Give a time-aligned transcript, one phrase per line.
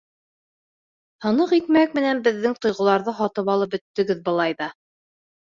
[1.25, 4.73] —Һыныҡ икмәк менән беҙҙең тойғоларҙы һатып алып бөттөгөҙ былай ҙа.